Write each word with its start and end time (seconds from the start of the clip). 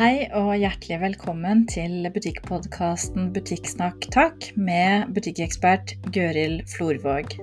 Hei 0.00 0.30
og 0.32 0.54
hjertelig 0.56 0.96
velkommen 1.02 1.66
til 1.68 2.06
butikkpodkasten 2.14 3.26
Butikksnakk 3.34 4.06
takk 4.14 4.46
med 4.56 5.12
butikkekspert 5.12 5.92
Gøril 6.16 6.62
Florvåg. 6.72 7.36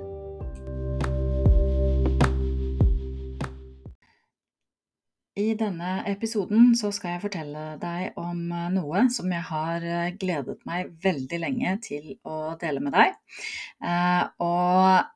Denne 5.59 5.91
episoden 6.09 6.73
så 6.77 6.91
skal 6.95 7.15
jeg 7.15 7.23
fortelle 7.25 7.63
deg 7.81 8.17
om 8.19 8.51
eh, 8.53 8.67
noe 8.75 9.03
som 9.13 9.31
jeg 9.33 9.45
har 9.49 9.85
eh, 9.85 10.13
gledet 10.19 10.59
meg 10.69 10.91
veldig 11.03 11.39
lenge 11.43 11.73
til 11.85 12.11
å 12.27 12.55
dele 12.61 12.83
med 12.83 12.95
deg. 12.97 13.15
Eh, 13.83 14.23
og 14.43 15.13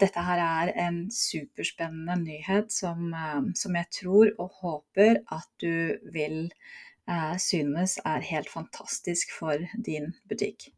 dette 0.00 0.22
her 0.24 0.40
er 0.40 0.70
en 0.80 1.02
superspennende 1.12 2.14
nyhet 2.22 2.72
som, 2.72 3.12
som 3.58 3.76
jeg 3.76 3.90
tror 3.92 4.30
og 4.40 4.56
håper 4.62 5.20
at 5.28 5.50
du 5.60 6.00
vil 6.14 6.46
synes 7.42 7.98
er 8.08 8.24
helt 8.24 8.48
fantastisk 8.48 9.34
for 9.36 9.60
din 9.76 10.14
butikk. 10.30 10.70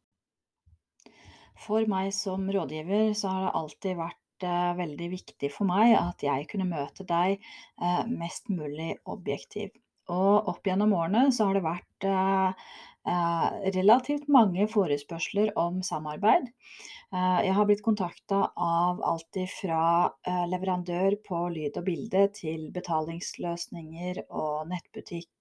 For 1.62 1.87
meg 1.87 2.11
som 2.17 2.51
rådgiver 2.51 3.15
så 3.15 3.31
har 3.31 3.47
det 3.47 3.55
alltid 3.61 3.98
vært 4.03 4.23
det 4.45 4.79
veldig 4.79 5.11
viktig 5.16 5.51
for 5.53 5.69
meg 5.69 5.97
at 5.98 6.25
jeg 6.25 6.48
kunne 6.51 6.69
møte 6.69 7.07
deg 7.09 7.39
eh, 7.39 8.03
mest 8.11 8.51
mulig 8.53 8.95
objektiv. 9.11 9.75
Og 10.12 10.51
opp 10.53 10.67
gjennom 10.69 10.93
årene 10.97 11.30
så 11.33 11.48
har 11.48 11.57
det 11.57 11.65
vært 11.65 12.07
eh, 12.09 12.67
eh, 13.09 13.47
relativt 13.79 14.29
mange 14.33 14.69
forespørsler 14.70 15.55
om 15.61 15.80
samarbeid. 15.87 16.51
Jeg 17.15 17.53
har 17.55 17.67
blitt 17.69 17.83
kontakta 17.87 18.41
av 18.59 18.98
alt 19.07 19.37
fra 19.53 19.83
leverandør 20.51 21.15
på 21.23 21.45
lyd 21.55 21.77
og 21.79 21.84
bilde 21.87 22.25
til 22.34 22.65
betalingsløsninger 22.75 24.19
og 24.25 24.65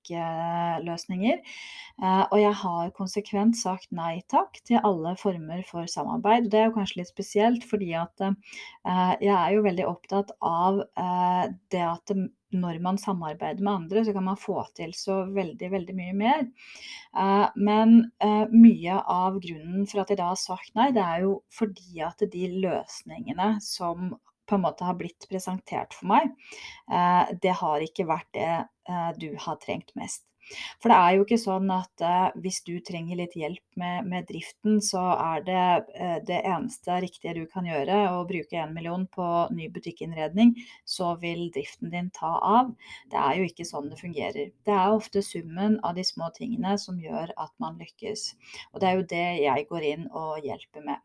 nettbutikkløsninger. 0.03 1.41
Og 2.03 2.37
jeg 2.41 2.53
har 2.59 2.93
konsekvent 2.97 3.57
sagt 3.57 3.91
nei 3.93 4.23
takk 4.31 4.59
til 4.65 4.81
alle 4.83 5.15
former 5.21 5.63
for 5.69 5.87
samarbeid. 5.87 6.49
Det 6.51 6.59
er 6.59 6.69
jo 6.69 6.77
kanskje 6.77 7.01
litt 7.01 7.11
spesielt, 7.11 7.67
fordi 7.69 7.93
at 7.93 8.23
jeg 9.21 9.33
er 9.33 9.51
jo 9.53 9.65
veldig 9.65 9.85
opptatt 9.87 10.33
av 10.41 10.81
det 11.71 11.83
at 11.85 12.15
når 12.53 12.79
man 12.83 12.99
samarbeider 13.01 13.63
med 13.63 13.73
andre, 13.73 14.03
så 14.05 14.13
kan 14.13 14.27
man 14.27 14.39
få 14.39 14.63
til 14.77 14.93
så 14.97 15.23
veldig, 15.33 15.69
veldig 15.73 15.95
mye 15.97 16.17
mer. 16.17 16.43
Eh, 17.17 17.47
men 17.55 17.95
eh, 18.23 18.45
mye 18.53 18.99
av 18.99 19.39
grunnen 19.43 19.87
for 19.89 20.03
at 20.03 20.13
jeg 20.13 20.21
da 20.21 20.31
har 20.31 20.39
sagt 20.39 20.73
nei, 20.77 20.91
det 20.95 21.03
er 21.03 21.25
jo 21.25 21.37
fordi 21.53 22.03
at 22.05 22.23
de 22.33 22.49
løsningene 22.63 23.55
som 23.63 24.13
på 24.49 24.57
en 24.57 24.65
måte 24.65 24.87
har 24.87 24.97
blitt 24.99 25.27
presentert 25.29 25.95
for 25.97 26.11
meg, 26.13 26.33
eh, 26.91 27.33
det 27.43 27.57
har 27.63 27.85
ikke 27.85 28.09
vært 28.09 28.29
det 28.35 28.53
du 29.15 29.29
har 29.39 29.55
trengt 29.63 29.93
mest. 29.95 30.25
For 30.81 30.91
det 30.91 30.97
er 30.97 31.15
jo 31.15 31.23
ikke 31.23 31.39
sånn 31.39 31.69
at 31.73 32.03
eh, 32.03 32.35
hvis 32.43 32.59
du 32.67 32.73
trenger 32.85 33.19
litt 33.19 33.35
hjelp 33.39 33.63
med, 33.79 34.09
med 34.11 34.27
driften, 34.29 34.79
så 34.83 35.03
er 35.13 35.45
det 35.47 35.61
eh, 35.95 36.17
det 36.27 36.41
eneste 36.41 36.99
riktige 37.05 37.35
du 37.37 37.43
kan 37.53 37.67
gjøre 37.69 37.99
å 38.11 38.25
bruke 38.29 38.59
en 38.59 38.75
million 38.75 39.05
på 39.17 39.27
ny 39.55 39.69
butikkinnredning, 39.73 40.53
så 40.95 41.13
vil 41.23 41.47
driften 41.55 41.93
din 41.93 42.11
ta 42.17 42.33
av. 42.49 42.73
Det 43.11 43.21
er 43.21 43.39
jo 43.39 43.47
ikke 43.49 43.67
sånn 43.69 43.89
det 43.93 44.01
fungerer. 44.01 44.51
Det 44.67 44.75
er 44.75 44.97
ofte 44.97 45.23
summen 45.25 45.79
av 45.83 45.95
de 45.99 46.05
små 46.07 46.29
tingene 46.35 46.75
som 46.81 46.99
gjør 46.99 47.33
at 47.37 47.55
man 47.63 47.79
lykkes. 47.79 48.29
Og 48.73 48.83
det 48.83 48.89
er 48.91 48.99
jo 48.99 49.09
det 49.15 49.25
jeg 49.45 49.67
går 49.71 49.89
inn 49.93 50.07
og 50.11 50.43
hjelper 50.43 50.87
med. 50.91 51.03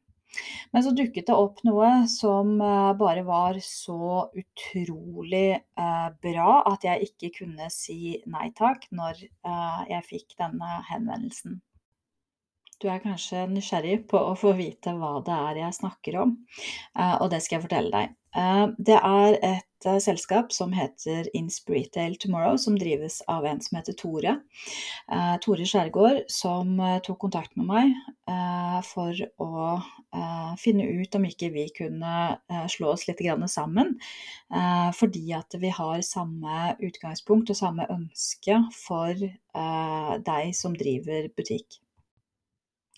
Men 0.72 0.84
så 0.84 0.92
dukket 0.96 1.28
det 1.30 1.36
opp 1.36 1.62
noe 1.66 1.90
som 2.12 2.58
eh, 2.60 2.90
bare 3.00 3.24
var 3.26 3.58
så 3.64 4.28
utrolig 4.36 5.46
eh, 5.56 6.08
bra 6.24 6.58
at 6.72 6.84
jeg 6.88 7.08
ikke 7.08 7.32
kunne 7.40 7.70
si 7.72 8.18
nei 8.28 8.50
takk 8.58 8.84
når 8.90 9.24
eh, 9.24 9.80
jeg 9.94 10.08
fikk 10.10 10.36
denne 10.42 10.82
henvendelsen. 10.90 11.60
Du 12.78 12.86
er 12.86 13.02
kanskje 13.02 13.46
nysgjerrig 13.50 14.04
på 14.10 14.20
å 14.30 14.36
få 14.38 14.52
vite 14.58 14.92
hva 14.94 15.18
det 15.26 15.34
er 15.34 15.62
jeg 15.64 15.78
snakker 15.80 16.20
om, 16.22 16.36
og 16.94 17.26
det 17.32 17.40
skal 17.42 17.58
jeg 17.58 17.64
fortelle 17.66 17.90
deg. 17.90 18.18
Eh, 18.36 18.66
det 18.78 18.96
er 18.98 19.36
et 19.40 19.86
eh, 19.88 19.98
selskap 20.02 20.52
som 20.52 20.72
heter 20.76 21.30
Inspiritail 21.36 22.16
Tomorrow, 22.20 22.58
som 22.60 22.76
drives 22.78 23.20
av 23.30 23.46
en 23.48 23.60
som 23.64 23.78
heter 23.78 23.96
Tore. 23.98 24.34
Eh, 25.10 25.36
Tore 25.44 25.66
Skjærgård, 25.68 26.26
som 26.32 26.76
tok 27.06 27.18
kontakt 27.26 27.56
med 27.56 27.68
meg 27.68 27.96
for 28.84 29.16
å 29.42 29.78
finne 30.60 30.84
ut 31.00 31.14
om 31.16 31.24
ikke 31.24 31.48
vi 31.54 31.64
kunne 31.74 32.12
slå 32.70 32.92
oss 32.92 33.06
litt 33.08 33.22
sammen. 33.50 33.94
Fordi 34.94 35.24
at 35.36 35.56
vi 35.58 35.72
har 35.72 36.04
samme 36.06 36.76
utgangspunkt 36.78 37.50
og 37.50 37.58
samme 37.58 37.88
ønske 37.90 38.60
for 38.76 39.16
deg 40.30 40.54
som 40.56 40.76
driver 40.76 41.28
butikk. 41.36 41.80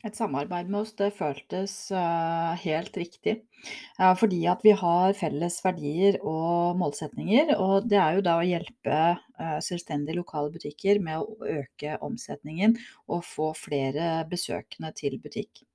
Et 0.00 0.16
samarbeid 0.16 0.70
med 0.72 0.80
oss 0.80 0.94
det 0.96 1.10
føltes 1.12 1.74
uh, 1.92 2.56
helt 2.62 2.94
riktig. 2.96 3.34
Uh, 3.98 4.14
fordi 4.16 4.38
at 4.48 4.62
vi 4.64 4.72
har 4.72 5.12
felles 5.18 5.58
verdier 5.64 6.16
og 6.24 6.78
målsetninger. 6.80 7.52
Og 7.60 7.88
det 7.90 7.98
er 8.00 8.16
jo 8.16 8.24
da 8.24 8.38
å 8.40 8.46
hjelpe 8.46 9.00
uh, 9.12 9.58
selvstendige 9.64 10.16
lokale 10.16 10.52
butikker 10.54 11.02
med 11.04 11.20
å 11.20 11.50
øke 11.60 11.98
omsetningen 12.06 12.78
og 13.12 13.26
få 13.28 13.50
flere 13.58 14.22
besøkende 14.30 14.94
til 14.96 15.20
butikk. 15.20 15.66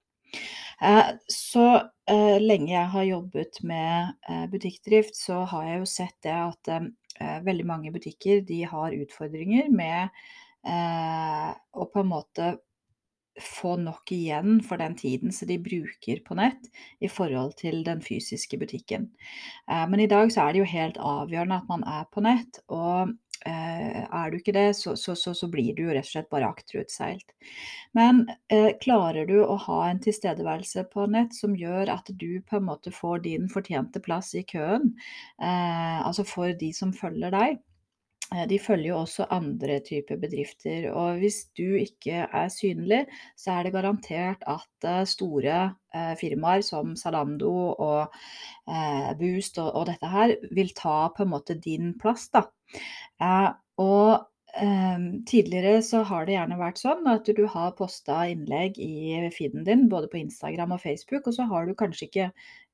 Så 1.31 1.61
lenge 2.41 2.73
jeg 2.73 2.87
har 2.91 3.05
jobbet 3.07 3.61
med 3.63 4.49
butikkdrift, 4.51 5.15
så 5.15 5.45
har 5.47 5.69
jeg 5.69 5.77
jo 5.79 5.85
sett 5.87 6.17
det 6.25 6.33
at 6.35 6.71
veldig 7.45 7.65
mange 7.69 7.93
butikker 7.95 8.41
de 8.43 8.57
har 8.67 8.97
utfordringer 8.97 9.69
med 9.71 10.11
å 10.67 11.87
på 11.93 12.03
en 12.03 12.11
måte 12.11 12.49
få 13.41 13.75
nok 13.81 14.11
igjen 14.15 14.61
for 14.63 14.79
den 14.79 14.95
tiden 14.95 15.33
som 15.35 15.49
de 15.49 15.57
bruker 15.59 16.21
på 16.25 16.37
nett 16.39 16.69
i 17.03 17.09
forhold 17.11 17.57
til 17.59 17.83
den 17.87 18.01
fysiske 18.03 18.59
butikken. 18.61 19.09
Eh, 19.71 19.85
men 19.89 19.99
i 20.03 20.09
dag 20.11 20.31
så 20.31 20.45
er 20.45 20.53
det 20.53 20.63
jo 20.63 20.71
helt 20.71 20.99
avgjørende 21.01 21.61
at 21.61 21.69
man 21.71 21.85
er 21.89 22.07
på 22.11 22.23
nett, 22.25 22.61
og 22.71 23.11
eh, 23.45 24.01
er 24.05 24.31
du 24.31 24.39
ikke 24.39 24.55
det, 24.55 24.67
så, 24.79 24.95
så, 24.99 25.15
så, 25.19 25.35
så 25.37 25.49
blir 25.51 25.75
du 25.75 25.85
jo 25.85 25.91
rett 25.93 26.07
og 26.07 26.11
slett 26.13 26.31
bare 26.31 26.49
akterutseilt. 26.49 27.35
Men 27.97 28.25
eh, 28.53 28.71
klarer 28.81 29.27
du 29.29 29.37
å 29.43 29.59
ha 29.67 29.79
en 29.89 30.01
tilstedeværelse 30.03 30.87
på 30.93 31.07
nett 31.11 31.35
som 31.35 31.55
gjør 31.59 31.91
at 31.97 32.11
du 32.11 32.41
på 32.47 32.59
en 32.59 32.67
måte 32.71 32.93
får 32.95 33.25
din 33.27 33.51
fortjente 33.51 34.01
plass 34.05 34.33
i 34.37 34.45
køen, 34.47 34.93
eh, 35.41 35.99
altså 36.01 36.27
for 36.27 36.55
de 36.59 36.71
som 36.75 36.95
følger 36.95 37.35
deg, 37.35 37.63
Eh, 38.33 38.45
de 38.49 38.57
følger 38.59 38.89
jo 38.89 38.99
også 39.03 39.27
andre 39.33 39.79
typer 39.85 40.17
bedrifter, 40.21 40.89
og 40.97 41.19
hvis 41.21 41.43
du 41.57 41.75
ikke 41.77 42.25
er 42.25 42.49
synlig, 42.49 43.03
så 43.37 43.57
er 43.57 43.67
det 43.67 43.73
garantert 43.75 44.45
at 44.49 44.87
eh, 44.89 45.03
store 45.09 45.57
eh, 45.93 46.13
firmaer 46.19 46.63
som 46.65 46.95
Zalando 46.97 47.53
og 47.73 48.15
Boost 49.19 49.59
og, 49.61 49.75
og, 49.75 49.83
dette 49.91 50.09
her 50.09 50.33
vil 50.57 50.71
ta 50.77 51.11
på 51.13 51.25
en 51.25 51.35
måte 51.35 51.57
din 51.61 51.93
plass, 52.01 52.29
da. 52.33 52.47
og 53.77 54.31
tidligere 55.27 55.81
så 55.83 55.99
har 56.07 56.25
det 56.25 56.37
gjerne 56.37 56.55
vært 56.57 56.79
sånn 56.79 57.03
at 57.11 57.27
du 57.27 57.41
har 57.51 57.73
posta 57.75 58.21
innlegg 58.31 58.77
i 58.79 59.19
feeden 59.35 59.65
din, 59.67 59.83
både 59.91 60.07
på 60.07 60.21
Instagram 60.21 60.77
og 60.77 60.81
Facebook, 60.81 61.27
og 61.27 61.35
så 61.35 61.45
har 61.51 61.67
du 61.67 61.75
kanskje 61.75 62.07
ikke 62.07 62.29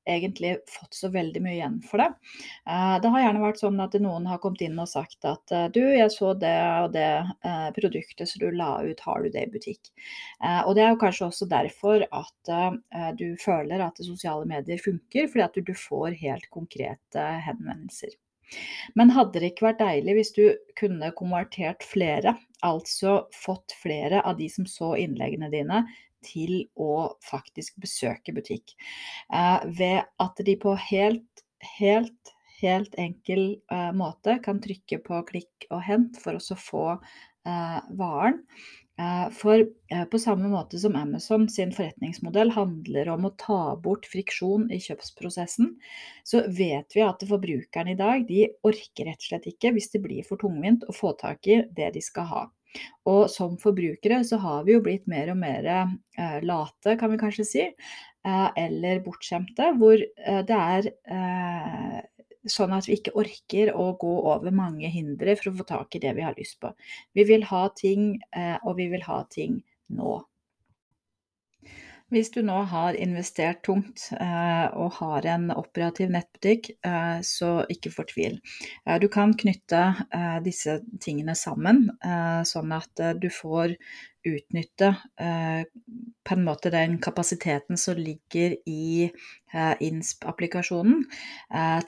egentlig 0.08 0.56
fått 0.68 0.94
så 0.94 1.08
veldig 1.08 1.42
mye 1.42 1.54
igjen 1.54 1.78
for 1.86 2.02
det. 2.02 2.08
Eh, 2.68 2.94
det 3.02 3.12
har 3.14 3.24
gjerne 3.24 3.44
vært 3.44 3.60
sånn 3.62 3.80
at 3.84 3.94
noen 4.02 4.26
har 4.30 4.40
kommet 4.42 4.64
inn 4.66 4.80
og 4.82 4.90
sagt 4.90 5.26
at 5.28 5.54
eh, 5.54 5.68
du, 5.74 5.82
jeg 5.94 6.10
så 6.14 6.32
det 6.38 6.56
og 6.82 6.92
det 6.96 7.10
eh, 7.20 7.68
produktet 7.76 8.30
som 8.30 8.42
du 8.42 8.48
la 8.56 8.72
ut, 8.82 9.04
har 9.06 9.22
du 9.22 9.30
det 9.32 9.46
i 9.46 9.52
butikk? 9.52 9.92
Og 10.66 10.74
det 10.76 10.82
er 10.84 10.92
jo 10.92 11.00
kanskje 11.00 11.28
også 11.28 11.46
derfor 11.50 12.02
at 12.10 12.50
du 13.18 13.36
føler 13.40 13.82
at 13.84 14.00
sosiale 14.02 14.46
medier 14.48 14.80
funker, 14.82 15.28
fordi 15.30 15.44
at 15.44 15.58
du 15.68 15.72
får 15.76 16.16
helt 16.18 16.48
konkrete 16.54 17.24
henvendelser. 17.46 18.14
Men 18.98 19.12
hadde 19.16 19.40
det 19.40 19.52
ikke 19.52 19.68
vært 19.70 19.82
deilig 19.82 20.16
hvis 20.18 20.34
du 20.36 20.44
kunne 20.78 21.12
konvertert 21.16 21.86
flere, 21.86 22.34
altså 22.66 23.22
fått 23.36 23.76
flere 23.82 24.22
av 24.26 24.38
de 24.40 24.48
som 24.52 24.66
så 24.68 24.92
innleggene 25.00 25.50
dine, 25.52 25.84
til 26.24 26.66
å 26.78 27.14
faktisk 27.24 27.80
besøke 27.82 28.34
butikk. 28.36 28.74
Eh, 29.32 29.64
ved 29.78 30.02
at 30.22 30.44
de 30.46 30.56
på 30.60 30.74
helt, 30.90 31.44
helt, 31.78 32.34
helt 32.60 32.94
enkel 33.00 33.56
eh, 33.72 33.90
måte 33.96 34.38
kan 34.44 34.62
trykke 34.62 35.02
på 35.06 35.24
klikk 35.32 35.68
og 35.70 35.82
hent 35.88 36.20
for 36.22 36.38
å 36.38 36.60
få 36.68 36.86
eh, 36.94 37.82
varen. 37.98 38.44
For 39.34 39.64
på 40.12 40.18
samme 40.20 40.50
måte 40.52 40.76
som 40.78 40.94
Amazon 41.00 41.46
sin 41.50 41.70
forretningsmodell 41.74 42.52
handler 42.54 43.08
om 43.10 43.24
å 43.26 43.30
ta 43.40 43.72
bort 43.82 44.04
friksjon 44.06 44.68
i 44.70 44.76
kjøpsprosessen, 44.84 45.72
så 46.28 46.42
vet 46.52 46.94
vi 46.94 47.02
at 47.02 47.24
forbrukerne 47.26 47.96
i 47.96 47.98
dag 47.98 48.28
de 48.28 48.44
orker 48.68 49.08
rett 49.08 49.24
og 49.24 49.26
slett 49.30 49.48
ikke, 49.48 49.72
hvis 49.74 49.90
det 49.96 50.02
blir 50.04 50.28
for 50.28 50.38
tungvint, 50.44 50.84
å 50.84 50.94
få 50.94 51.16
tak 51.18 51.48
i 51.50 51.62
det 51.72 51.88
de 51.96 52.04
skal 52.04 52.28
ha. 52.30 52.44
Og 53.10 53.26
som 53.30 53.58
forbrukere 53.60 54.22
så 54.26 54.38
har 54.42 54.64
vi 54.66 54.76
jo 54.76 54.82
blitt 54.84 55.08
mer 55.10 55.32
og 55.32 55.38
mer 55.40 55.68
eh, 55.72 56.38
late, 56.46 56.96
kan 57.00 57.12
vi 57.12 57.20
kanskje 57.20 57.46
si, 57.48 57.66
eh, 57.68 58.48
eller 58.64 59.02
bortskjemte, 59.04 59.72
hvor 59.80 59.98
eh, 59.98 60.42
det 60.48 60.58
er 60.58 60.90
eh, 60.90 62.00
sånn 62.50 62.74
at 62.74 62.88
vi 62.88 62.98
ikke 62.98 63.14
orker 63.18 63.72
å 63.78 63.92
gå 64.00 64.12
over 64.32 64.54
mange 64.54 64.90
hindre 64.90 65.36
for 65.38 65.52
å 65.52 65.56
få 65.60 65.68
tak 65.68 65.96
i 65.96 66.02
det 66.02 66.14
vi 66.18 66.26
har 66.26 66.38
lyst 66.38 66.58
på. 66.62 66.72
Vi 67.14 67.26
vil 67.28 67.46
ha 67.50 67.66
ting, 67.78 68.16
eh, 68.34 68.56
og 68.62 68.78
vi 68.80 68.88
vil 68.92 69.04
ha 69.06 69.22
ting 69.30 69.60
nå. 69.94 70.20
Hvis 72.12 72.28
du 72.28 72.42
nå 72.44 72.58
har 72.68 72.96
investert 73.00 73.62
tungt 73.64 74.10
eh, 74.12 74.66
og 74.76 74.98
har 74.98 75.24
en 75.32 75.46
operativ 75.54 76.10
nettbutikk, 76.12 76.68
eh, 76.84 77.20
så 77.24 77.62
ikke 77.72 77.92
fortvil. 77.94 78.36
Eh, 78.84 78.98
du 79.00 79.08
kan 79.12 79.32
knytte 79.32 79.80
disse 80.44 80.76
tingene 81.00 81.34
sammen, 81.38 81.86
sånn 82.48 82.72
at 82.74 83.00
du 83.20 83.28
får 83.32 83.72
utnytte 84.28 84.90
på 85.16 86.34
en 86.36 86.44
måte 86.46 86.70
den 86.70 86.98
kapasiteten 87.02 87.78
som 87.80 87.98
ligger 87.98 88.54
i 88.68 89.08
INSP-applikasjonen, 89.52 91.06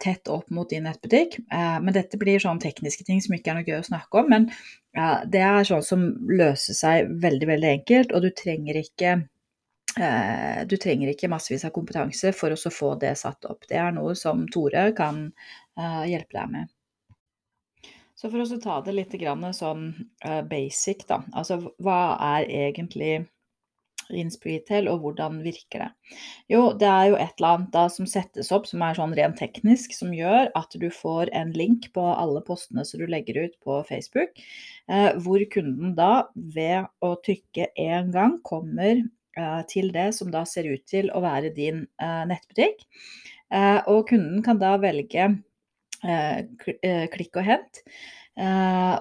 tett 0.03 0.31
opp 0.33 0.51
mot 0.55 0.71
din 0.71 0.89
nettbutikk. 0.89 1.39
men 1.51 1.93
dette 1.95 2.19
blir 2.19 2.43
sånn 2.43 2.63
tekniske 2.63 3.07
ting 3.07 3.21
som 3.23 3.37
ikke 3.37 3.53
er 3.53 3.61
noe 3.61 3.69
gøy 3.69 3.79
å 3.83 3.91
snakke 3.91 4.23
om, 4.23 4.33
men 4.33 4.51
det 5.31 5.45
er 5.45 5.69
sånn 5.69 5.87
som 5.87 6.09
løser 6.31 6.79
seg 6.79 7.15
veldig, 7.23 7.51
veldig 7.53 7.71
enkelt, 7.79 8.17
og 8.17 8.27
du 8.27 8.31
trenger 8.35 8.81
ikke 8.83 9.17
du 10.67 10.77
trenger 10.81 11.13
ikke 11.13 11.31
massevis 11.31 11.65
av 11.67 11.75
kompetanse 11.75 12.33
for 12.35 12.55
å 12.55 12.73
få 12.73 12.95
det 13.01 13.15
satt 13.21 13.47
opp. 13.47 13.67
Det 13.71 13.79
er 13.79 13.93
noe 13.95 14.17
som 14.19 14.47
Tore 14.51 14.89
kan 14.97 15.29
eh, 15.79 16.03
hjelpe 16.11 16.35
deg 16.35 16.51
med. 16.51 16.73
Så 18.15 18.31
for 18.33 18.43
å 18.43 18.59
ta 18.63 18.81
det 18.87 18.97
litt 18.97 19.15
sånn 19.55 19.87
eh, 20.25 20.43
basic, 20.43 21.07
da. 21.07 21.23
Altså 21.33 21.61
hva 21.79 22.17
er 22.39 22.51
egentlig 22.51 23.25
InSpreetel, 24.11 24.91
og 24.91 25.01
hvordan 25.01 25.39
virker 25.47 25.87
det? 25.87 25.91
Jo, 26.53 26.67
det 26.77 26.91
er 26.91 27.07
jo 27.09 27.17
et 27.17 27.39
eller 27.39 27.55
annet 27.55 27.73
da 27.73 27.87
som 27.89 28.07
settes 28.11 28.51
opp 28.53 28.67
som 28.69 28.83
er 28.85 28.99
sånn 28.99 29.15
rent 29.17 29.39
teknisk, 29.41 29.95
som 29.97 30.13
gjør 30.13 30.51
at 30.59 30.75
du 30.77 30.91
får 30.93 31.33
en 31.33 31.55
link 31.57 31.89
på 31.95 32.05
alle 32.13 32.43
postene 32.45 32.85
som 32.85 33.01
du 33.01 33.07
legger 33.09 33.47
ut 33.47 33.55
på 33.65 33.81
Facebook, 33.89 34.43
hvor 35.25 35.47
kunden 35.55 35.95
da 35.97 36.27
ved 36.35 36.91
å 37.01 37.15
trykke 37.25 37.71
én 37.81 38.13
gang 38.13 38.37
kommer 38.45 39.01
Eh, 39.01 39.24
til 39.71 39.93
det 39.95 40.11
som 40.17 40.31
da 40.33 40.45
ser 40.49 40.69
ut 40.71 40.85
til 40.89 41.11
å 41.15 41.23
være 41.25 41.53
din 41.57 41.85
eh, 42.03 42.25
nettbutikk. 42.31 42.85
Eh, 43.55 43.81
og 43.91 44.09
kunden 44.11 44.45
kan 44.47 44.61
da 44.61 44.77
velge 44.83 45.35
klikk 46.05 47.39
og 47.41 47.47
hent. 47.47 47.79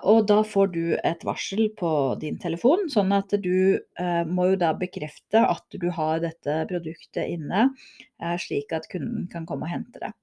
og 0.08 0.20
da 0.30 0.38
får 0.48 0.70
du 0.72 0.94
et 1.04 1.26
varsel 1.28 1.66
på 1.76 1.90
din 2.22 2.38
telefon, 2.40 2.86
sånn 2.88 3.12
at 3.12 3.34
du 3.44 3.76
må 4.32 4.46
jo 4.54 4.60
da 4.62 4.70
bekrefte 4.72 5.42
at 5.44 5.76
du 5.82 5.90
har 5.92 6.22
dette 6.24 6.56
produktet 6.70 7.28
inne, 7.28 7.66
slik 8.40 8.72
at 8.72 8.88
kunden 8.88 9.28
kan 9.28 9.44
komme 9.50 9.68
og 9.68 9.74
hente 9.74 10.00
det. 10.00 10.14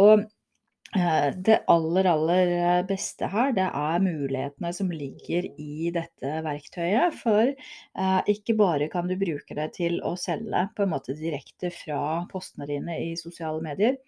og 0.00 0.24
Eh, 0.96 1.34
det 1.36 1.58
aller, 1.66 2.06
aller 2.08 2.50
eh, 2.56 2.82
beste 2.88 3.28
her, 3.28 3.50
det 3.56 3.66
er 3.66 4.04
mulighetene 4.04 4.70
som 4.72 4.92
ligger 4.94 5.48
i 5.60 5.90
dette 5.92 6.30
verktøyet. 6.46 7.16
For 7.20 7.50
eh, 7.52 8.30
ikke 8.32 8.56
bare 8.56 8.88
kan 8.92 9.10
du 9.10 9.16
bruke 9.20 9.56
det 9.58 9.66
til 9.76 9.98
å 10.06 10.14
selge 10.20 10.62
på 10.76 10.86
en 10.86 10.94
måte 10.94 11.16
direkte 11.18 11.72
fra 11.74 12.22
postene 12.30 12.68
dine 12.70 12.96
i 13.02 13.10
sosiale 13.20 13.60
medier. 13.64 13.98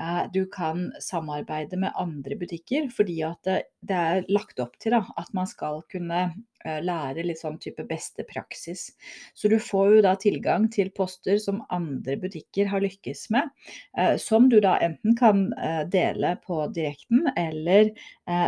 Eh, 0.00 0.22
du 0.32 0.46
kan 0.52 0.88
samarbeide 1.04 1.76
med 1.82 1.92
andre 2.00 2.38
butikker, 2.40 2.88
fordi 2.96 3.18
at 3.28 3.42
det, 3.48 3.58
det 3.84 3.98
er 3.98 4.32
lagt 4.32 4.62
opp 4.64 4.78
til 4.80 4.96
da, 4.96 5.02
at 5.20 5.34
man 5.36 5.50
skal 5.50 5.82
kunne 5.92 6.30
lære 6.64 7.24
litt 7.26 7.40
sånn 7.40 7.58
type 7.62 7.84
beste 7.88 8.24
praksis. 8.28 8.90
Så 9.34 9.50
du 9.50 9.58
får 9.62 9.96
jo 9.96 10.02
da 10.06 10.14
tilgang 10.20 10.68
til 10.72 10.92
poster 10.94 11.38
som 11.42 11.62
andre 11.74 12.16
butikker 12.20 12.70
har 12.70 12.84
lykkes 12.84 13.28
med, 13.34 13.50
eh, 13.98 14.16
som 14.22 14.48
du 14.52 14.58
da 14.62 14.76
enten 14.84 15.16
kan 15.18 15.44
eh, 15.58 15.82
dele 15.90 16.36
på 16.46 16.64
direkten 16.74 17.26
eller 17.36 17.92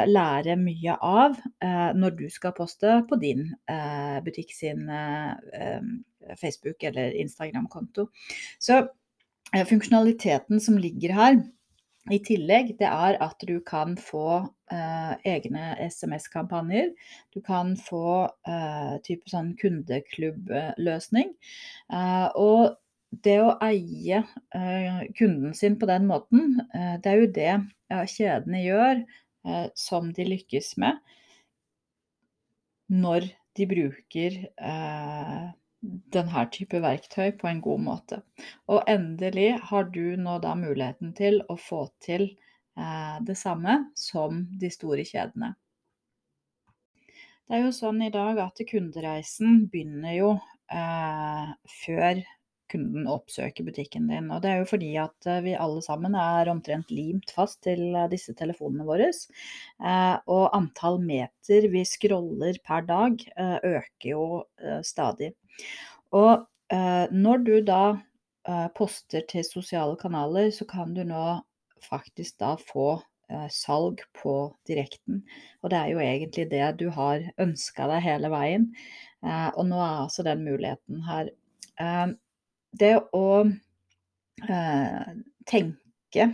lære 0.07 0.55
mye 0.57 0.95
av 1.03 1.35
når 1.99 2.15
du 2.17 2.25
skal 2.31 2.55
poste 2.57 2.93
på 3.09 3.17
din 3.21 3.49
butikk 4.25 4.53
sin 4.55 4.87
Facebook- 6.41 6.87
eller 6.87 7.17
Instagram-konto. 7.21 8.07
Så 8.59 8.79
funksjonaliteten 9.69 10.63
som 10.63 10.79
ligger 10.79 11.13
her, 11.19 11.41
i 12.13 12.19
tillegg, 12.21 12.75
det 12.81 12.89
er 12.89 13.17
at 13.25 13.41
du 13.49 13.57
kan 13.65 13.95
få 13.97 14.45
eh, 14.73 15.13
egne 15.25 15.73
SMS-kampanjer. 15.81 16.91
Du 17.33 17.41
kan 17.45 17.73
få 17.81 18.27
eh, 18.49 18.97
type 19.07 19.31
sånn 19.31 19.55
kundeklubbløsning. 19.61 21.33
Eh, 21.89 22.27
og 22.37 22.77
det 23.25 23.39
å 23.41 23.55
eie 23.65 24.21
eh, 24.21 25.01
kunden 25.17 25.55
sin 25.57 25.79
på 25.81 25.89
den 25.89 26.09
måten, 26.11 26.61
eh, 26.75 26.97
det 27.01 27.13
er 27.13 27.23
jo 27.23 27.33
det 27.41 27.55
kjedene 28.13 28.63
gjør 28.65 29.01
eh, 29.01 29.67
som 29.79 30.13
de 30.13 30.29
lykkes 30.29 30.75
med 30.83 31.01
når 32.93 33.31
de 33.57 33.67
bruker 33.71 34.41
eh, 34.45 35.45
denne 36.15 36.45
type 36.53 36.81
verktøy 36.83 37.35
på 37.41 37.49
en 37.51 37.61
god 37.65 37.83
måte. 37.85 38.21
Og 38.71 38.87
endelig 38.91 39.51
har 39.71 39.91
du 39.95 40.17
nå 40.21 40.39
da 40.45 40.55
muligheten 40.59 41.13
til 41.17 41.41
å 41.49 41.57
få 41.61 41.87
til 42.05 42.27
eh, 42.31 43.17
det 43.27 43.37
samme 43.41 43.81
som 43.99 44.45
de 44.61 44.71
store 44.73 45.05
kjedene. 45.09 45.55
Det 47.45 47.59
er 47.59 47.67
jo 47.67 47.75
sånn 47.77 48.01
i 48.07 48.13
dag 48.13 48.41
at 48.41 48.63
kundereisen 48.71 49.67
begynner 49.73 50.17
jo 50.17 50.31
eh, 50.73 51.51
før 51.83 52.23
kunden 52.73 53.07
oppsøker 53.11 53.67
butikken 53.67 54.09
din. 54.11 54.31
Og 54.33 54.43
det 54.43 54.51
er 54.51 54.63
jo 54.63 54.69
fordi 54.69 54.91
at 55.01 55.29
eh, 55.29 55.43
vi 55.45 55.57
alle 55.59 55.83
sammen 55.85 56.17
er 56.19 56.51
omtrent 56.53 56.91
limt 56.95 57.33
fast 57.35 57.61
til 57.67 57.87
eh, 57.93 58.09
disse 58.13 58.35
telefonene 58.39 58.87
våre. 58.89 59.11
Eh, 59.11 60.17
og 60.31 60.57
antall 60.57 61.01
meter 61.03 61.69
vi 61.73 61.85
scroller 61.89 62.59
per 62.65 62.87
dag 62.89 63.21
øker 63.65 64.09
jo 64.09 64.25
stadig. 64.87 65.35
Og 66.15 66.45
når 67.15 67.43
du 67.45 67.55
da 67.67 67.97
poster 68.75 69.25
til 69.29 69.45
sosiale 69.47 69.97
kanaler, 70.01 70.49
så 70.55 70.65
kan 70.69 70.95
du 70.97 71.03
nå 71.07 71.25
faktisk 71.85 72.39
da 72.41 72.55
få 72.59 73.03
salg 73.53 74.01
på 74.17 74.35
direkten. 74.69 75.23
Og 75.63 75.73
det 75.73 75.79
er 75.79 75.93
jo 75.93 76.03
egentlig 76.03 76.47
det 76.51 76.69
du 76.81 76.89
har 76.95 77.25
ønska 77.41 77.89
deg 77.91 78.05
hele 78.05 78.31
veien. 78.33 78.69
Og 79.57 79.65
nå 79.69 79.79
er 79.81 80.05
altså 80.05 80.25
den 80.27 80.45
muligheten 80.47 81.05
her. 81.09 81.31
Eh, 82.75 82.79
det 82.79 82.95
å 83.15 83.27
eh, 84.49 85.13
tenke 85.47 86.31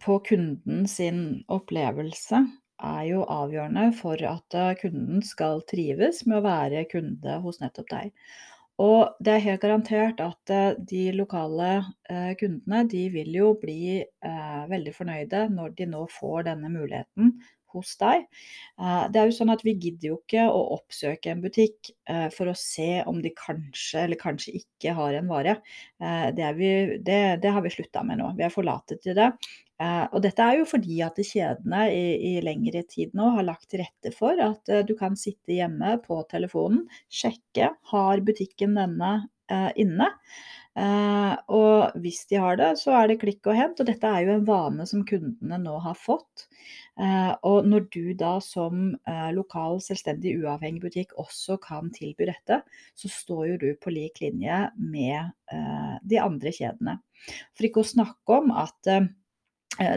på 0.00 0.18
kunden 0.24 0.86
sin 0.88 1.22
opplevelse 1.48 2.44
er 2.80 3.02
jo 3.10 3.24
avgjørende 3.28 3.90
for 3.96 4.20
at 4.26 4.56
eh, 4.56 4.76
kunden 4.80 5.24
skal 5.26 5.62
trives 5.70 6.24
med 6.26 6.40
å 6.40 6.46
være 6.46 6.86
kunde 6.90 7.40
hos 7.44 7.60
nettopp 7.62 7.90
deg. 7.92 8.12
Og 8.80 9.16
det 9.20 9.34
er 9.34 9.44
helt 9.44 9.62
garantert 9.64 10.22
at 10.24 10.52
eh, 10.54 10.72
de 10.92 11.10
lokale 11.16 11.70
eh, 12.08 12.32
kundene 12.40 12.84
de 12.90 13.06
vil 13.12 13.34
jo 13.36 13.52
bli 13.60 14.00
veldig 14.70 14.94
fornøyde 14.96 15.46
når 15.52 15.74
de 15.78 15.88
nå 15.90 16.04
får 16.12 16.46
denne 16.48 16.70
muligheten 16.72 17.34
hos 17.74 17.94
deg. 18.00 18.26
Eh, 18.80 19.04
det 19.12 19.20
er 19.20 19.30
jo 19.30 19.36
sånn 19.36 19.52
at 19.52 19.64
Vi 19.66 19.76
gidder 19.76 20.12
jo 20.12 20.18
ikke 20.20 20.46
å 20.50 20.60
oppsøke 20.76 21.32
en 21.32 21.42
butikk 21.44 21.92
eh, 22.10 22.28
for 22.34 22.50
å 22.50 22.58
se 22.58 23.02
om 23.08 23.20
de 23.22 23.32
kanskje 23.36 24.04
eller 24.06 24.20
kanskje 24.20 24.58
ikke 24.60 24.94
har 24.96 25.16
en 25.18 25.30
vare. 25.30 25.56
Eh, 26.02 26.28
det, 26.36 26.52
vi, 26.58 26.70
det, 27.06 27.20
det 27.42 27.54
har 27.54 27.64
vi 27.66 27.74
slutta 27.74 28.04
med 28.06 28.20
nå. 28.22 28.32
Vi 28.38 28.46
har 28.46 28.54
forlatet 28.54 29.02
til 29.04 29.18
det. 29.18 29.32
Og 29.80 30.18
dette 30.20 30.44
er 30.44 30.58
jo 30.58 30.66
fordi 30.68 30.98
at 31.00 31.16
kjedene 31.24 31.86
i, 31.88 32.02
i, 32.28 32.32
lengre 32.44 32.82
tid 32.84 33.14
nå 33.16 33.30
har 33.32 33.46
lagt 33.46 33.70
til 33.72 33.80
rette 33.80 34.10
for 34.12 34.36
at 34.44 34.68
du 34.84 34.92
kan 34.98 35.16
sitte 35.16 35.54
hjemme 35.56 35.94
på 36.04 36.18
telefonen, 36.28 36.82
sjekke 37.08 37.70
har 37.88 38.20
butikken 38.26 38.76
denne 38.76 39.14
inne. 39.80 40.08
Eh, 40.78 41.32
og 41.50 41.96
hvis 41.98 42.22
de 42.30 42.38
har 42.38 42.54
det, 42.60 42.70
så 42.78 42.94
er 42.94 43.10
det 43.10 43.18
klikk 43.22 43.48
og 43.50 43.58
hent. 43.58 43.80
Og 43.82 43.88
dette 43.88 44.06
er 44.06 44.24
jo 44.24 44.36
en 44.36 44.46
vane 44.48 44.86
som 44.88 45.02
kundene 45.06 45.58
nå 45.62 45.76
har 45.82 45.98
fått. 45.98 46.46
Eh, 47.00 47.32
og 47.46 47.66
når 47.68 47.88
du 47.92 48.12
da 48.18 48.36
som 48.44 48.94
eh, 49.08 49.30
lokal, 49.34 49.80
selvstendig, 49.84 50.36
uavhengig 50.40 50.84
butikk 50.84 51.14
også 51.20 51.58
kan 51.62 51.90
tilby 51.96 52.30
dette, 52.30 52.62
så 52.94 53.12
står 53.12 53.46
jo 53.52 53.60
du 53.64 53.70
på 53.80 53.94
lik 53.94 54.22
linje 54.22 54.66
med 54.78 55.36
de 56.06 56.18
andre 56.22 56.52
kjedene. 56.54 56.92
For 57.58 57.66
ikke 57.66 57.82
å 57.82 57.88
snakke 57.88 58.36
om 58.36 58.52
at 58.54 58.86
Eh, 58.86 59.08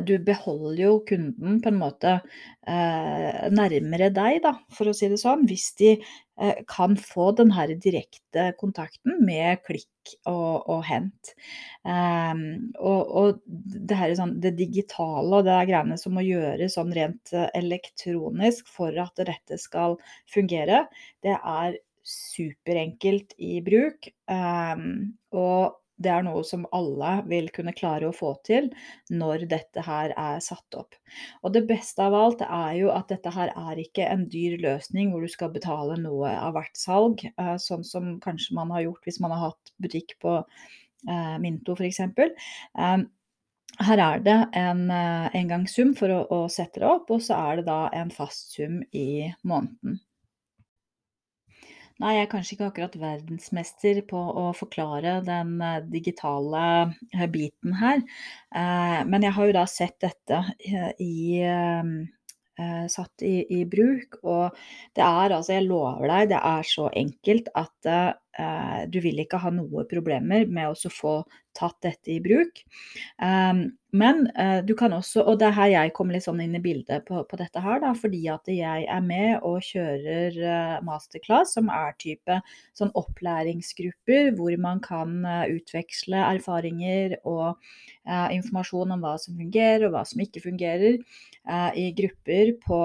du 0.08 0.18
beholder 0.24 0.82
jo 0.84 0.92
kunden 1.08 1.60
på 1.64 1.72
en 1.72 1.80
måte 1.80 2.14
eh, 2.16 3.40
nærmere 3.52 4.10
deg, 4.16 4.40
da, 4.46 4.54
for 4.74 4.90
å 4.90 4.96
si 4.96 5.10
det 5.12 5.20
sånn, 5.20 5.44
hvis 5.50 5.66
de 5.80 5.90
eh, 5.94 6.62
kan 6.70 6.96
få 7.00 7.32
den 7.38 7.52
her 7.56 7.74
direkte 7.76 8.50
kontakten 8.60 9.20
med 9.28 9.60
klikk 9.68 10.16
og, 10.30 10.64
og 10.72 10.84
hent. 10.88 11.34
Eh, 11.84 12.44
og, 12.80 13.14
og, 13.24 13.42
det 13.46 14.00
her 14.00 14.16
sånn, 14.20 14.38
det 14.44 14.56
digitale 14.60 15.42
og 15.42 15.48
det 15.48 15.56
er 15.58 15.72
greiene 15.74 16.00
som 16.00 16.16
må 16.16 16.26
gjøres 16.26 16.80
sånn 16.80 16.94
rent 16.96 17.36
elektronisk 17.52 18.72
for 18.72 18.96
at 19.04 19.20
dette 19.20 19.60
skal 19.60 20.00
fungere, 20.32 20.86
det 21.26 21.36
er 21.38 21.82
superenkelt 22.04 23.36
i 23.40 23.60
bruk. 23.64 24.10
Um, 24.28 25.16
og 25.36 25.83
det 26.02 26.12
er 26.12 26.24
noe 26.26 26.42
som 26.48 26.66
alle 26.76 27.12
vil 27.30 27.50
kunne 27.54 27.74
klare 27.76 28.10
å 28.10 28.16
få 28.16 28.34
til 28.48 28.70
når 29.14 29.46
dette 29.52 29.84
her 29.86 30.14
er 30.18 30.42
satt 30.44 30.78
opp. 30.78 30.96
Og 31.44 31.54
det 31.56 31.66
beste 31.70 32.04
av 32.04 32.16
alt 32.18 32.44
er 32.46 32.78
jo 32.80 32.92
at 32.94 33.12
dette 33.14 33.34
her 33.34 33.54
er 33.54 33.82
ikke 33.82 34.08
en 34.10 34.26
dyr 34.32 34.58
løsning 34.64 35.12
hvor 35.14 35.24
du 35.24 35.32
skal 35.32 35.54
betale 35.54 35.98
noe 36.02 36.34
av 36.34 36.56
hvert 36.58 36.78
salg, 36.80 37.26
eh, 37.30 37.58
sånn 37.62 37.86
som 37.88 38.16
kanskje 38.24 38.58
man 38.58 38.74
har 38.74 38.88
gjort 38.88 39.06
hvis 39.10 39.22
man 39.24 39.36
har 39.36 39.50
hatt 39.52 39.76
butikk 39.84 40.18
på 40.24 40.40
eh, 40.40 41.36
Minto 41.44 41.78
f.eks. 41.78 42.02
Um, 42.74 43.06
her 43.82 44.02
er 44.02 44.20
det 44.22 44.40
en 44.58 44.86
engangssum 44.94 45.96
for 45.98 46.14
å, 46.14 46.20
å 46.30 46.42
sette 46.52 46.84
det 46.84 46.90
opp, 46.90 47.08
og 47.10 47.24
så 47.26 47.40
er 47.50 47.62
det 47.62 47.70
da 47.72 47.88
en 47.98 48.12
fast 48.14 48.54
sum 48.54 48.84
i 48.94 49.32
måneden. 49.42 49.98
Nei, 52.04 52.18
jeg 52.18 52.26
er 52.26 52.32
kanskje 52.34 52.56
ikke 52.58 52.66
akkurat 52.68 52.96
verdensmester 53.00 54.02
på 54.10 54.20
å 54.20 54.50
forklare 54.58 55.22
den 55.24 55.54
eh, 55.64 55.78
digitale 55.88 56.64
eh, 57.14 57.30
biten 57.32 57.78
her. 57.80 58.02
Eh, 58.52 58.98
men 59.08 59.24
jeg 59.24 59.32
har 59.38 59.48
jo 59.48 59.56
da 59.56 59.64
sett 59.72 59.96
dette 60.04 60.42
i 61.00 61.14
satt 62.92 63.24
i, 63.26 63.38
i, 63.56 63.64
bruk. 63.66 64.20
Og 64.22 64.60
det 64.94 65.02
er 65.06 65.34
altså, 65.34 65.56
jeg 65.56 65.66
lover 65.66 66.12
deg, 66.12 66.34
det 66.36 66.42
er 66.52 66.68
så 66.68 66.90
enkelt 66.92 67.48
at 67.58 67.88
uh, 68.40 68.84
du 68.90 69.00
vil 69.04 69.22
ikke 69.24 69.40
ha 69.42 69.52
noe 69.54 69.86
problemer 69.90 70.48
med 70.50 70.72
å 70.72 70.92
få 70.92 71.22
tatt 71.54 71.78
dette 71.86 72.12
i 72.14 72.20
bruk. 72.24 72.64
Um, 73.22 73.66
men 73.94 74.24
uh, 74.34 74.60
du 74.66 74.74
kan 74.78 74.94
også, 74.96 75.22
og 75.22 75.38
det 75.42 75.52
er 75.52 75.58
her 75.58 75.72
jeg 75.74 75.94
kommer 75.94 76.18
litt 76.18 76.26
sånn 76.26 76.42
inn 76.42 76.58
i 76.58 76.62
bildet 76.64 77.06
på, 77.06 77.22
på 77.30 77.40
dette 77.40 77.62
her, 77.62 77.80
da, 77.84 77.94
fordi 77.98 78.24
at 78.34 78.50
jeg 78.50 78.88
er 78.90 79.06
med 79.06 79.46
og 79.46 79.62
kjører 79.68 80.40
uh, 80.42 80.76
masterclass, 80.86 81.54
som 81.58 81.70
er 81.74 81.94
type 82.02 82.40
sånn 82.78 82.94
opplæringsgrupper 82.98 84.34
hvor 84.38 84.58
man 84.62 84.82
kan 84.84 85.20
uh, 85.28 85.46
utveksle 85.52 86.26
erfaringer 86.34 87.20
og 87.30 87.60
informasjon 88.04 88.92
om 88.92 89.04
hva 89.04 89.14
som 89.22 89.38
fungerer 89.40 89.86
og 89.88 89.94
hva 89.94 90.02
som 90.08 90.20
ikke 90.20 90.42
fungerer, 90.44 90.98
i 91.80 91.86
grupper 91.96 92.52
på 92.64 92.80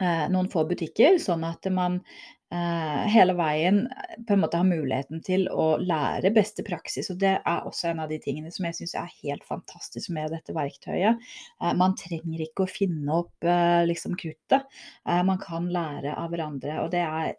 noen 0.00 0.48
få 0.52 0.64
butikker, 0.68 1.18
sånn 1.20 1.44
at 1.44 1.68
man 1.74 1.98
eh, 2.00 2.39
hele 2.50 3.34
veien 3.38 3.84
eh, 3.86 4.14
på 4.26 4.34
en 4.34 4.40
måte 4.42 4.58
har 4.58 4.66
muligheten 4.66 5.22
til 5.26 5.46
å 5.52 5.76
lære 5.78 6.32
beste 6.34 6.64
praksis. 6.66 7.10
Og 7.12 7.20
det 7.22 7.36
er 7.38 7.66
også 7.68 7.90
en 7.90 8.02
av 8.04 8.10
de 8.10 8.18
tingene 8.22 8.50
som 8.54 8.66
jeg 8.66 8.78
syns 8.80 8.96
er 8.98 9.12
helt 9.22 9.46
fantastisk 9.46 10.10
med 10.14 10.32
dette 10.34 10.54
verktøyet. 10.56 11.20
Eh, 11.62 11.74
man 11.78 11.96
trenger 11.98 12.44
ikke 12.46 12.66
å 12.66 12.70
finne 12.70 13.20
opp 13.22 13.46
eh, 13.46 13.82
liksom 13.90 14.16
kruttet. 14.20 14.66
Eh, 15.06 15.22
man 15.26 15.40
kan 15.42 15.70
lære 15.72 16.16
av 16.18 16.32
hverandre. 16.34 16.80
Og 16.84 16.90
det 16.94 17.04
er 17.06 17.36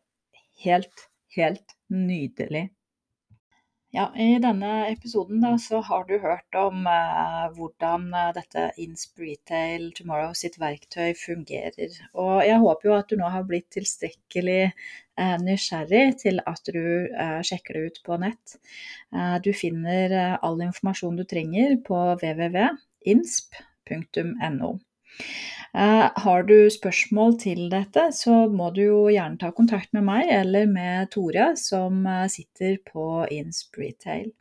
helt, 0.66 1.08
helt 1.36 1.76
nydelig. 1.92 2.70
Ja, 3.92 4.06
I 4.16 4.38
denne 4.40 4.88
episoden 4.88 5.42
da, 5.44 5.58
så 5.60 5.82
har 5.84 6.06
du 6.08 6.14
hørt 6.24 6.56
om 6.56 6.86
eh, 6.88 7.48
hvordan 7.58 8.06
eh, 8.16 8.30
dette 8.38 8.72
Insp 8.80 9.20
Retail 9.20 9.92
Tomorrow 9.98 10.32
sitt 10.38 10.56
verktøy 10.62 11.12
fungerer. 11.20 11.92
Og 12.16 12.40
jeg 12.48 12.62
håper 12.64 12.88
jo 12.88 12.94
at 12.96 13.12
du 13.12 13.18
nå 13.20 13.28
har 13.34 13.44
blitt 13.50 13.68
tilstrekkelig 13.76 14.72
eh, 14.72 15.36
nysgjerrig 15.44 16.06
til 16.24 16.40
at 16.48 16.64
du 16.72 16.80
eh, 17.12 17.42
sjekker 17.44 17.74
det 17.76 17.84
ut 17.90 18.00
på 18.08 18.16
nett. 18.24 18.56
Eh, 19.12 19.36
du 19.44 19.52
finner 19.52 20.08
eh, 20.22 20.40
all 20.40 20.64
informasjon 20.64 21.20
du 21.20 21.28
trenger 21.28 21.76
på 21.84 22.00
www.insp.no. 22.24 22.80
Eh, 25.72 26.08
har 26.24 26.44
du 26.44 26.68
spørsmål 26.72 27.38
til 27.40 27.70
dette, 27.72 28.10
så 28.12 28.46
må 28.52 28.72
du 28.76 28.82
jo 28.84 29.02
gjerne 29.12 29.40
ta 29.40 29.54
kontakt 29.56 29.94
med 29.96 30.04
meg 30.04 30.32
eller 30.36 30.68
med 30.68 31.12
Tore, 31.14 31.54
som 31.60 32.04
eh, 32.04 32.28
sitter 32.32 32.76
på 32.84 33.24
Inspretail. 33.32 34.34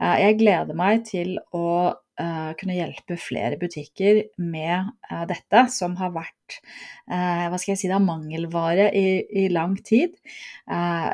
Eh, 0.00 0.16
jeg 0.24 0.40
gleder 0.42 0.78
meg 0.78 1.04
til 1.10 1.36
å 1.54 1.94
kunne 2.14 2.76
hjelpe 2.76 3.16
flere 3.18 3.56
butikker 3.58 4.20
med 4.38 4.92
dette, 5.26 5.64
som 5.74 5.96
har 5.98 6.12
vært 6.14 6.60
hva 7.10 7.58
skal 7.58 7.72
jeg 7.72 7.80
si 7.80 7.88
da, 7.90 7.98
mangelvare 7.98 8.84
i, 8.94 9.16
i 9.42 9.48
lang 9.50 9.74
tid. 9.82 10.14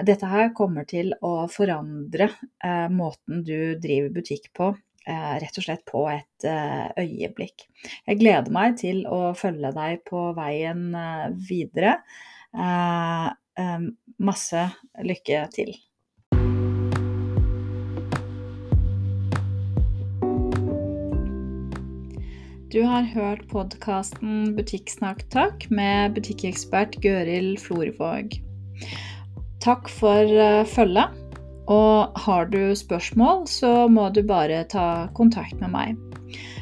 Dette 0.04 0.28
her 0.28 0.52
kommer 0.52 0.84
til 0.84 1.14
å 1.24 1.46
forandre 1.48 2.28
måten 2.92 3.40
du 3.48 3.80
driver 3.80 4.12
butikk 4.18 4.50
på 4.52 4.74
rett 5.08 5.58
og 5.58 5.64
slett 5.64 5.84
på 5.88 6.04
et 6.12 6.46
eh, 6.48 6.88
øyeblikk. 7.00 7.66
Jeg 8.06 8.20
gleder 8.20 8.52
meg 8.52 8.76
til 8.80 9.04
å 9.08 9.32
følge 9.38 9.72
deg 9.76 10.02
på 10.08 10.30
veien 10.36 10.90
eh, 10.94 11.28
videre. 11.48 12.00
Masse 14.20 14.62
lykke 15.06 15.44
til. 15.54 15.70
Du 22.70 22.80
har 22.86 23.06
hørt 23.14 23.46
podkasten 23.50 24.56
Butikksnakk 24.58 25.22
takk 25.30 25.68
med 25.70 26.18
butikkekspert 26.18 26.98
Gøril 27.04 27.54
Florvåg. 27.62 28.34
Takk 29.62 29.90
for 29.94 30.66
følget. 30.74 31.19
Og 31.70 32.18
har 32.26 32.50
du 32.50 32.74
spørsmål, 32.76 33.44
så 33.48 33.86
må 33.88 34.08
du 34.14 34.24
bare 34.26 34.64
ta 34.70 35.06
kontakt 35.14 35.60
med 35.62 35.70
meg. 35.74 35.94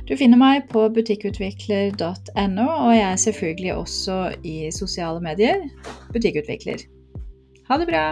Du 0.08 0.14
finner 0.16 0.40
meg 0.40 0.68
på 0.72 0.86
butikkutvikler.no, 0.96 2.68
og 2.68 2.92
jeg 2.96 3.08
er 3.08 3.24
selvfølgelig 3.24 3.74
også 3.74 4.20
i 4.44 4.56
sosiale 4.72 5.20
medier 5.24 5.68
butikkutvikler. 6.12 6.88
Ha 7.68 7.80
det 7.80 7.90
bra! 7.92 8.06